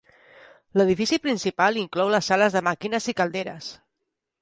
L'edifici 0.79 1.19
principal 1.27 1.79
inclou 1.83 2.11
les 2.17 2.33
sales 2.33 2.59
de 2.59 2.65
màquines 2.71 3.11
i 3.15 3.19
calderes. 3.23 3.73